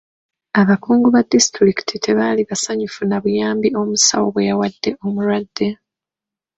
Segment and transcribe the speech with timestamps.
[0.61, 5.67] Abakungu ba disitulikiti tebaali basanyufu na buyambi omusawo bwe yawadde omulwadde.